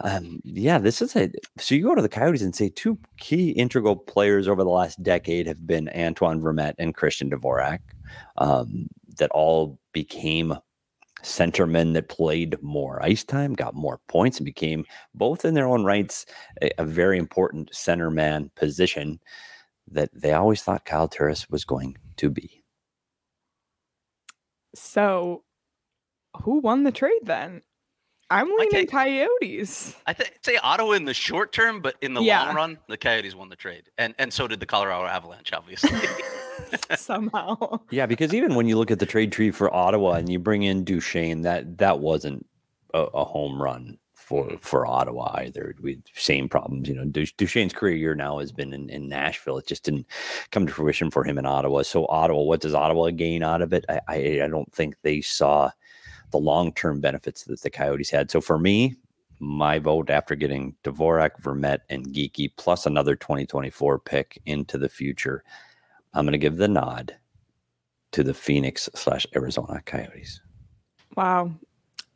[0.00, 3.50] Um, yeah, this is a so you go to the Coyotes and say two key
[3.50, 7.78] integral players over the last decade have been Antoine Vermette and Christian Dvorak,
[8.38, 10.54] um, that all became
[11.26, 14.84] centermen that played more ice time, got more points, and became
[15.14, 16.24] both in their own rights
[16.62, 19.18] a, a very important centerman position
[19.90, 22.62] that they always thought Kyle Turris was going to be.
[24.74, 25.42] So,
[26.42, 27.62] who won the trade then?
[28.28, 29.94] I'm leaning take- Coyotes.
[30.06, 32.44] I th- say Ottawa in the short term, but in the Yeah.
[32.46, 35.90] long run, the Coyotes won the trade, and and so did the Colorado Avalanche, obviously.
[36.96, 37.80] Somehow.
[37.90, 40.62] Yeah, because even when you look at the trade tree for Ottawa and you bring
[40.62, 42.46] in Duchene, that that wasn't
[42.94, 45.74] a, a home run for for Ottawa either.
[45.80, 47.04] We same problems, you know.
[47.04, 49.58] Du- Duchene's career year now has been in, in Nashville.
[49.58, 50.06] It just didn't
[50.50, 51.82] come to fruition for him in Ottawa.
[51.82, 53.84] So Ottawa, what does Ottawa gain out of it?
[53.88, 55.70] I I, I don't think they saw
[56.32, 58.30] the long term benefits that the Coyotes had.
[58.30, 58.96] So for me,
[59.38, 65.44] my vote after getting Dvorak, Vermette, and Geekie plus another 2024 pick into the future,
[66.16, 67.14] I'm going to give the nod
[68.12, 70.40] to the Phoenix slash Arizona Coyotes.
[71.16, 71.52] Wow.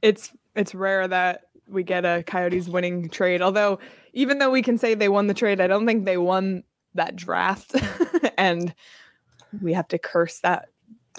[0.03, 3.43] It's it's rare that we get a Coyotes winning trade.
[3.43, 3.79] Although
[4.15, 7.15] even though we can say they won the trade, I don't think they won that
[7.15, 7.77] draft.
[8.39, 8.75] and
[9.61, 10.71] we have to curse that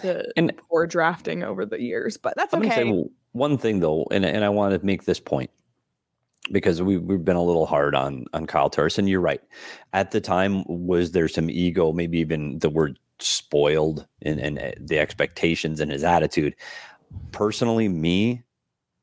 [0.02, 2.18] the And- poor drafting over the years.
[2.18, 2.76] But that's I'm okay.
[2.76, 5.52] say one thing though, and and I want to make this point.
[6.52, 9.42] Because we we've been a little hard on on Kyle Turris, and you're right.
[9.94, 15.00] At the time, was there some ego, maybe even the word spoiled, and uh, the
[15.00, 16.56] expectations and his attitude?
[17.32, 18.44] Personally, me,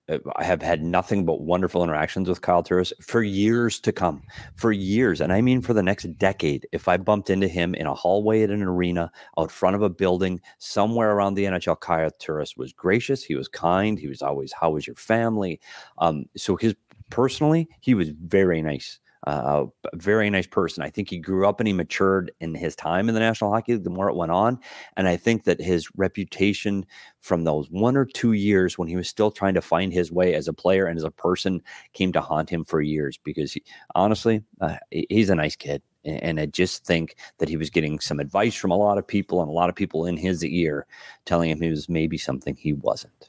[0.09, 4.23] uh, I have had nothing but wonderful interactions with Kyle Turris for years to come,
[4.55, 5.21] for years.
[5.21, 6.67] And I mean for the next decade.
[6.73, 9.91] If I bumped into him in a hallway at an arena, out front of a
[9.91, 13.23] building, somewhere around the NHL, Kyle Turris was gracious.
[13.23, 13.99] He was kind.
[13.99, 15.61] He was always, How was your family?
[15.99, 16.75] Um, so his
[17.11, 20.83] personally, he was very nice uh, a very nice person.
[20.83, 23.75] I think he grew up and he matured in his time in the National Hockey
[23.75, 24.59] League the more it went on.
[24.97, 26.87] And I think that his reputation
[27.21, 30.35] from those one or two years when he was still trying to find his way
[30.35, 31.61] as a player and as a person
[31.93, 33.63] came to haunt him for years because he,
[33.95, 35.83] honestly, uh, he's a nice kid.
[36.05, 39.43] And I just think that he was getting some advice from a lot of people
[39.43, 40.87] and a lot of people in his ear
[41.27, 43.29] telling him he was maybe something he wasn't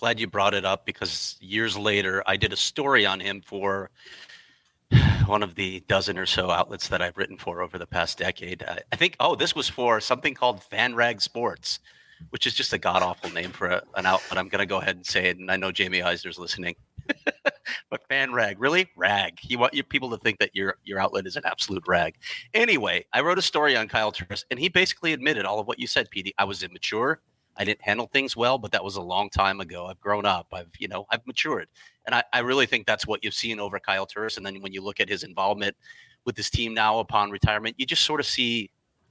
[0.00, 3.90] glad you brought it up because years later I did a story on him for
[5.26, 8.64] one of the dozen or so outlets that I've written for over the past decade.
[8.92, 11.80] I, think, oh, this was for something called FanRag Sports,
[12.30, 14.38] which is just a god awful name for a, an outlet.
[14.38, 16.74] I'm going to go ahead and say it, and I know Jamie Eisner's listening.
[17.90, 19.38] but Fan Rag, really rag.
[19.42, 22.14] You want you people to think that your your outlet is an absolute rag.
[22.54, 25.78] Anyway, I wrote a story on Kyle Turris, and he basically admitted all of what
[25.78, 26.32] you said, Petey.
[26.38, 27.20] I was immature.
[27.56, 29.86] I didn't handle things well, but that was a long time ago.
[29.86, 30.46] I've grown up.
[30.52, 31.68] I've, you know, I've matured.
[32.06, 34.36] And I, I really think that's what you've seen over Kyle Turris.
[34.36, 35.76] And then when you look at his involvement
[36.24, 38.70] with this team now upon retirement, you just sort of see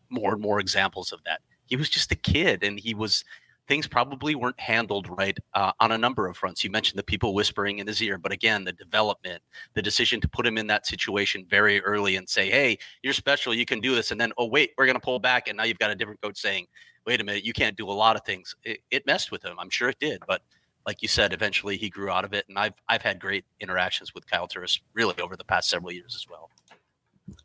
[0.10, 1.42] more and more examples of that.
[1.66, 3.24] He was just a kid and he was
[3.68, 6.64] things probably weren't handled right uh, on a number of fronts.
[6.64, 9.44] You mentioned the people whispering in his ear, but again, the development,
[9.76, 13.54] the decision to put him in that situation very early and say, "Hey, you're special,
[13.54, 15.66] you can do this," and then, "Oh wait, we're going to pull back," and now
[15.66, 16.66] you've got a different coach saying,
[17.10, 18.56] wait a minute, you can't do a lot of things.
[18.64, 19.58] It, it messed with him.
[19.58, 20.44] I'm sure it did, but
[20.86, 22.46] like you said, eventually he grew out of it.
[22.48, 26.14] And I've I've had great interactions with Kyle Turris really over the past several years
[26.16, 26.52] as well.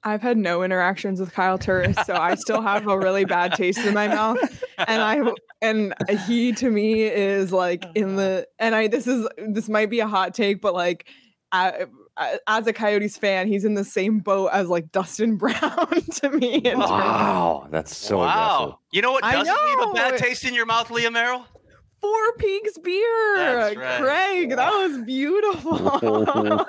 [0.02, 3.78] I've had no interactions with Kyle Turris, so I still have a really bad taste
[3.78, 4.38] in my mouth.
[4.76, 5.94] And I and
[6.26, 10.06] he to me is like in the and I this is this might be a
[10.06, 11.06] hot take, but like
[11.52, 15.52] I as a Coyotes fan, he's in the same boat as like Dustin Brown
[16.14, 16.62] to me.
[16.64, 18.56] wow, that's so wow.
[18.56, 18.78] Aggressive.
[18.92, 21.46] You know what doesn't leave a bad taste in your mouth, Leah Merrill?
[22.04, 23.74] Four Peaks beer, right.
[23.74, 24.50] Craig.
[24.50, 24.56] Wow.
[24.56, 26.66] That was beautiful.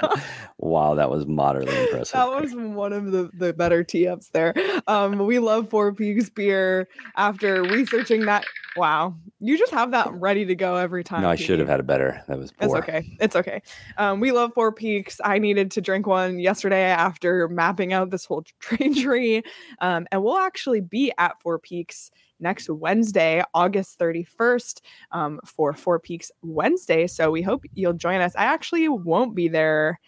[0.57, 2.13] wow, that was moderately impressive.
[2.13, 4.53] That was one of the, the better tee ups there.
[4.87, 6.87] Um, we love Four Peaks beer.
[7.17, 8.45] After researching that,
[8.77, 11.23] wow, you just have that ready to go every time.
[11.23, 12.23] No, I should have had it better.
[12.29, 12.67] That was poor.
[12.67, 13.17] It's okay.
[13.19, 13.61] It's okay.
[13.97, 15.19] Um, we love Four Peaks.
[15.21, 19.43] I needed to drink one yesterday after mapping out this whole train tree,
[19.81, 25.99] um, and we'll actually be at Four Peaks next Wednesday, August 31st, um, for Four
[25.99, 27.07] Peaks Wednesday.
[27.07, 28.35] So we hope you'll join us.
[28.35, 29.99] I actually won't be there.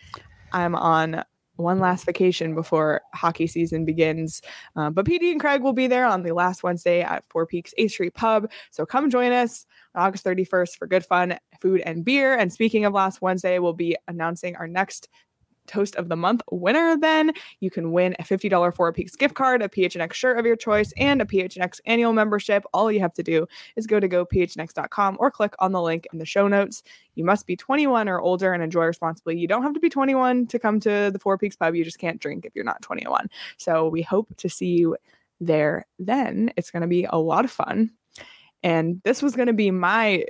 [0.51, 1.23] I'm on
[1.57, 4.41] one last vacation before hockey season begins.
[4.75, 7.73] Uh, but Petey and Craig will be there on the last Wednesday at Four Peaks
[7.77, 8.49] 8th Street Pub.
[8.71, 12.35] So come join us on August 31st for good fun, food, and beer.
[12.35, 15.09] And speaking of last Wednesday, we'll be announcing our next
[15.67, 19.61] Toast of the Month winner, then you can win a $50 Four Peaks gift card,
[19.61, 22.63] a PHNX shirt of your choice, and a PHNX annual membership.
[22.73, 26.19] All you have to do is go to gophnx.com or click on the link in
[26.19, 26.83] the show notes.
[27.15, 29.37] You must be 21 or older and enjoy responsibly.
[29.37, 31.75] You don't have to be 21 to come to the Four Peaks pub.
[31.75, 33.29] You just can't drink if you're not 21.
[33.57, 34.97] So we hope to see you
[35.39, 36.51] there then.
[36.57, 37.91] It's going to be a lot of fun.
[38.63, 40.25] And this was going to be my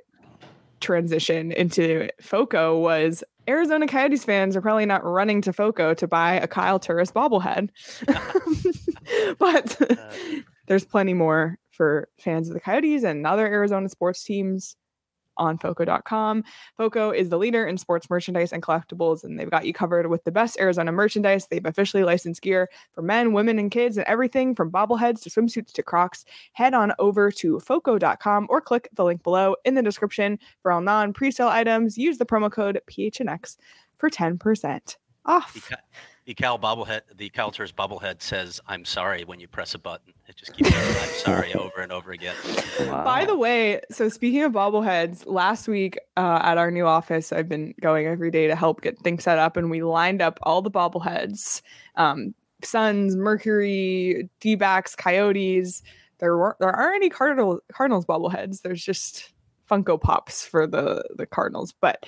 [0.79, 6.33] transition into FOCO was Arizona Coyotes fans are probably not running to FOCO to buy
[6.33, 7.69] a Kyle Turris bobblehead.
[9.39, 10.41] but uh.
[10.67, 14.75] there's plenty more for fans of the Coyotes and other Arizona sports teams
[15.37, 16.43] on FOCO.com.
[16.77, 20.23] FOCO is the leader in sports merchandise and collectibles, and they've got you covered with
[20.23, 21.47] the best Arizona merchandise.
[21.47, 25.71] They've officially licensed gear for men, women, and kids, and everything from bobbleheads to swimsuits
[25.73, 26.25] to Crocs.
[26.53, 30.81] Head on over to FOCO.com or click the link below in the description for all
[30.81, 31.97] non presale items.
[31.97, 33.57] Use the promo code PHNX
[33.97, 34.97] for 10%
[35.27, 35.69] off
[36.27, 40.13] the Cal bobblehead, the Cal Turris bobblehead says, "I'm sorry" when you press a button.
[40.27, 42.35] It just keeps saying, "I'm sorry" over and over again.
[42.81, 43.05] Wow.
[43.05, 47.47] By the way, so speaking of bobbleheads, last week uh, at our new office, I've
[47.47, 50.61] been going every day to help get things set up, and we lined up all
[50.61, 51.61] the bobbleheads:
[51.95, 55.81] um, Suns, Mercury, D-backs, Coyotes.
[56.19, 58.63] There weren't there aren't any Cardinal Cardinals bobbleheads.
[58.63, 59.31] There's just
[59.71, 62.05] Funko Pops for the the Cardinals, but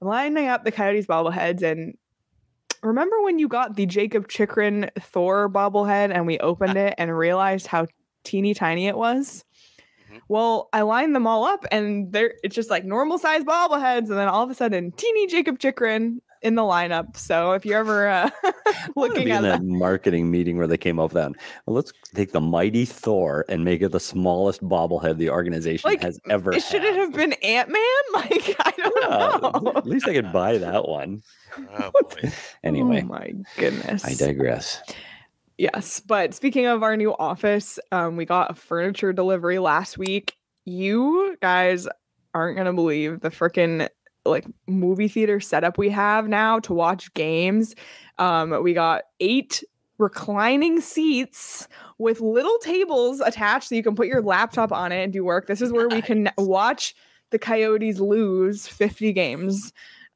[0.00, 1.96] lining up the Coyotes bobbleheads and
[2.82, 7.66] remember when you got the Jakob Chychrun Thor bobblehead and we opened it and realized
[7.66, 7.86] how
[8.24, 9.44] teeny tiny it was?
[10.06, 10.18] Mm-hmm.
[10.28, 14.18] Well, I lined them all up and they're it's just like normal size bobbleheads, and
[14.18, 17.16] then all of a sudden, teeny Jakob Chychrun in the lineup.
[17.16, 18.30] So if you're ever uh,
[18.96, 21.32] looking be at in that, that marketing meeting where they came up with that.
[21.66, 26.02] Well, let's take the mighty Thor and make it the smallest bobblehead the organization Like,
[26.02, 26.58] has ever.
[26.60, 27.80] should it have been Ant Man?
[28.12, 29.72] Like I don't Yeah, know.
[29.76, 31.22] at least I could buy that one.
[31.78, 31.90] Oh.
[32.64, 34.04] Anyway, oh my goodness.
[34.04, 34.80] I digress.
[35.58, 40.36] Yes, but speaking of our new office, um, we got a furniture delivery last week.
[40.64, 41.86] You guys
[42.34, 43.88] aren't gonna believe the freaking
[44.24, 47.74] like movie theater setup we have now to watch games.
[48.18, 49.62] Um, we got eight
[49.98, 51.68] reclining seats
[51.98, 55.46] with little tables attached so you can put your laptop on it and do work.
[55.46, 56.94] This is where we can watch
[57.30, 59.72] the Coyotes lose 50 games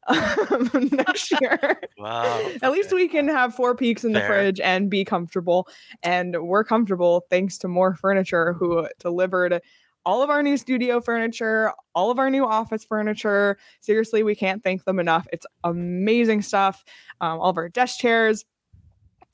[0.07, 1.81] um, next year.
[1.99, 2.51] Wow.
[2.63, 5.69] At least we can have four peaks in the fridge and be comfortable.
[6.03, 9.61] And we're comfortable thanks to Mor Furniture, who delivered
[10.07, 13.59] all of our new studio furniture, all of our new office furniture.
[13.81, 15.27] Seriously, we can't thank them enough.
[15.33, 16.85] It's amazing stuff.
[17.21, 18.45] Um, all of our desk chairs,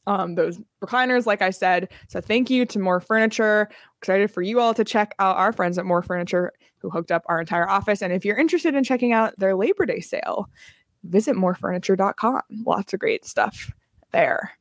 [0.07, 1.89] um, those recliners, like I said.
[2.09, 3.69] So thank you to Mor Furniture.
[3.99, 7.23] Excited for you all to check out our friends at Mor Furniture who hooked up
[7.27, 8.03] our entire office.
[8.03, 10.49] And if you're interested in checking out their Labor Day sale,
[11.05, 12.41] visit morfurniture.com.
[12.65, 13.73] Lots of great stuff
[14.13, 14.53] there.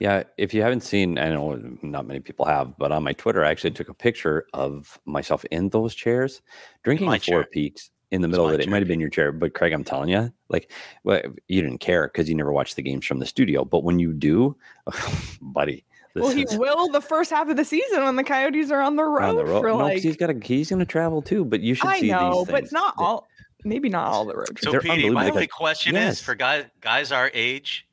[0.00, 3.44] Yeah, if you haven't seen, I know not many people have, but on my Twitter,
[3.44, 6.40] I actually took a picture of myself in those chairs,
[6.84, 7.44] drinking my Four chair.
[7.50, 8.60] Peaks in the middle of my it.
[8.60, 10.70] It might have been your chair, but Craig, I'm telling you, like,
[11.04, 13.64] well, you didn't care because you never watched the games from the studio.
[13.64, 14.56] But when you do,
[15.42, 15.84] buddy,
[16.14, 18.80] this well, he is will the first half of the season when the Coyotes are
[18.80, 19.60] on the road, on the road.
[19.60, 20.02] for No, 'cause like.
[20.02, 21.44] he's got a he's going to travel too.
[21.44, 22.64] But you should I see know, these but things.
[22.66, 23.26] it's not all.
[23.64, 24.62] Maybe not all the road trips.
[24.62, 26.14] So, They're Petey, my only question yes.
[26.14, 27.87] is for guys guys our age,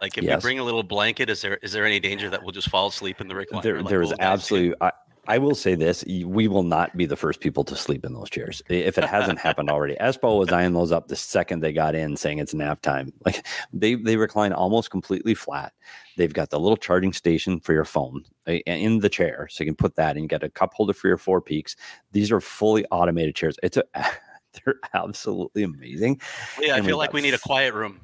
[0.00, 0.36] like if Yes.
[0.42, 2.88] we bring a little blanket, is there is there any danger that we'll just fall
[2.88, 3.62] asleep in the recliner?
[3.62, 4.32] there, like there is old guys do?
[4.32, 4.74] absolutely.
[4.80, 4.92] I,
[5.30, 8.30] I will say this: we will not be the first people to sleep in those
[8.30, 9.94] chairs if it hasn't happened already.
[10.00, 13.12] Espo was eyeing those up the second they got in, saying it's nap time.
[13.26, 15.74] Like they they recline almost completely flat.
[16.16, 19.76] They've got the little charging station for your phone in the chair, so you can
[19.76, 21.76] put that and get a cup holder for your four peaks.
[22.12, 23.56] These are fully automated chairs.
[23.62, 23.84] It's a
[24.64, 26.22] they're absolutely amazing.
[26.58, 28.00] Yeah, I and we feel like we need a quiet room.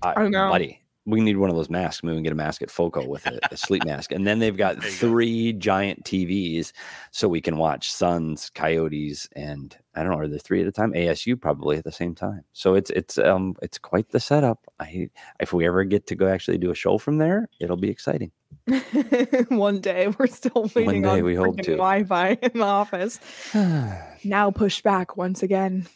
[0.00, 0.48] I, I know.
[0.48, 0.80] buddy.
[1.06, 2.02] We need one of those masks.
[2.02, 4.10] Maybe we can get a mask at Foco with a, a sleep mask.
[4.12, 4.98] And then they've got There you go.
[4.98, 6.72] three giant TVs
[7.12, 10.72] so we can watch Suns, Coyotes, and I don't know, are there three at a
[10.72, 10.92] time?
[10.92, 12.42] ASU probably at the same time.
[12.52, 14.66] So it's it's um it's quite the setup.
[14.80, 15.08] I
[15.40, 18.32] if we ever get to go actually do a show from there, it'll be exciting.
[19.48, 21.72] One day we're still waiting one day on we hope to.
[21.76, 23.20] Wi-Fi in the office.
[24.24, 25.86] now pushed back once again.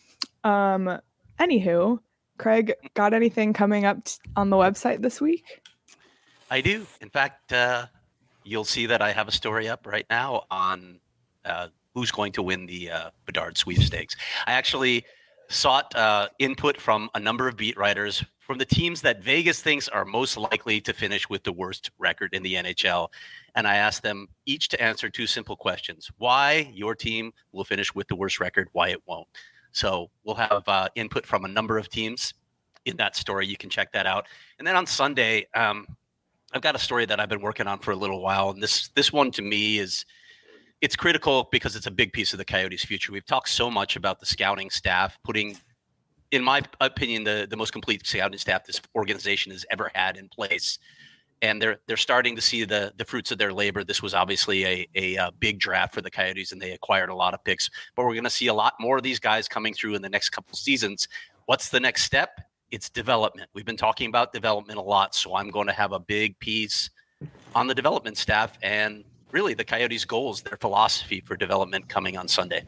[0.44, 0.98] Um,
[1.38, 1.98] anywho,
[2.40, 5.60] Craig, got anything coming up t- on the website this week?
[6.50, 6.86] I do.
[7.02, 7.86] In fact, uh,
[8.44, 11.00] you'll see that I have a story up right now on
[11.44, 14.16] uh, who's going to win the uh, Bedard sweepstakes.
[14.46, 15.04] I actually
[15.50, 19.86] sought uh, input from a number of beat writers from the teams that Vegas thinks
[19.88, 23.08] are most likely to finish with the worst record in the NHL.
[23.54, 27.94] And I asked them each to answer two simple questions why your team will finish
[27.94, 29.28] with the worst record, why it won't.
[29.72, 32.34] So we'll have uh, input from a number of teams
[32.84, 33.46] in that story.
[33.46, 34.26] You can check that out.
[34.58, 35.86] And then on Sunday, um,
[36.52, 38.88] I've got a story that I've been working on for a little while, and this
[38.94, 40.04] this one to me is
[40.80, 43.12] it's critical because it's a big piece of the Coyotes' future.
[43.12, 45.58] We've talked so much about the scouting staff putting,
[46.32, 50.28] in my opinion, the the most complete scouting staff this organization has ever had in
[50.28, 50.78] place,
[51.42, 53.84] and they're they're starting to see the the fruits of their labor.
[53.84, 57.14] This was obviously a a, uh big draft for the Coyotes, and they acquired a
[57.14, 57.70] lot of picks.
[57.96, 60.08] But we're going to see a lot more of these guys coming through in the
[60.08, 61.08] next couple seasons.
[61.46, 62.40] What's the next step?
[62.70, 63.50] It's development.
[63.54, 66.90] We've been talking about development a lot, so I'm going to have a big piece
[67.54, 72.28] on the development staff and really the Coyotes' goals, their philosophy for development coming on
[72.28, 72.62] Sunday.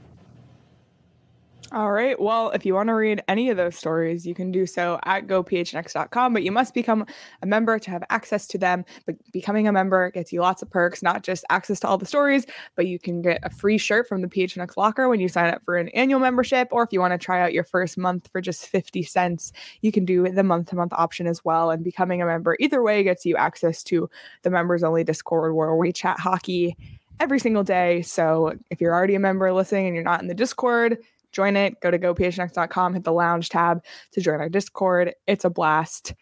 [1.75, 2.21] All right.
[2.21, 5.27] Well, if you want to read any of those stories, you can do so at
[5.27, 7.07] gophnx.com, but you must become
[7.41, 8.85] a member to have access to them.
[9.07, 12.05] But becoming a member gets you lots of perks, not just access to all the
[12.05, 12.45] stories,
[12.77, 15.65] but you can get a free shirt from the PHNX locker when you sign up
[15.65, 16.69] for an annual membership.
[16.73, 19.51] Or if you want to try out your first month for just 50 cents,
[19.81, 21.71] you can do the month to month option as well.
[21.71, 24.11] And becoming a member either way gets you access to
[24.43, 26.77] the members only Discord where we chat hockey
[27.19, 28.03] every single day.
[28.03, 30.99] So if you're already a member listening and you're not in the Discord,
[31.33, 31.81] join it.
[31.81, 35.15] Go to gophnx.com, hit the lounge tab to join our Discord.
[35.27, 36.15] It's a blast.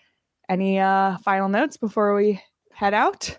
[0.48, 2.40] Any uh final notes before we
[2.72, 3.38] head out?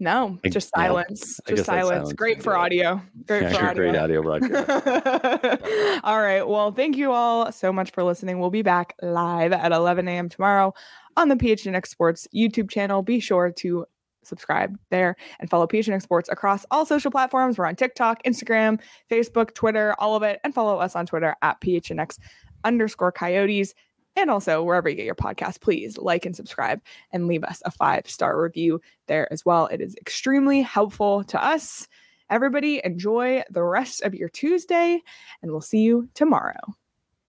[0.00, 1.38] No, I- just silence.
[1.46, 1.88] Just silence.
[1.88, 2.12] silence.
[2.14, 3.00] Great for audio.
[3.28, 3.74] Great Yeah, for audio.
[3.92, 6.00] great audio broadcast.
[6.04, 6.42] all right.
[6.42, 8.40] Well, thank you all so much for listening.
[8.40, 10.28] We'll be back live at 11 a.m.
[10.28, 10.74] tomorrow
[11.16, 13.02] on the PHNX Sports YouTube channel.
[13.02, 13.86] Be sure to
[14.22, 17.58] subscribe there and follow PHNX Sports across all social platforms.
[17.58, 20.40] We're on TikTok, Instagram, Facebook, Twitter, all of it.
[20.44, 22.18] And follow us on Twitter at PHNX
[22.64, 23.74] underscore coyotes.
[24.14, 26.80] And also, wherever you get your podcast, please like and subscribe
[27.12, 29.66] and leave us a five star review there as well.
[29.66, 31.88] It is extremely helpful to us.
[32.28, 35.00] Everybody, enjoy the rest of your Tuesday,
[35.42, 36.60] and we'll see you tomorrow.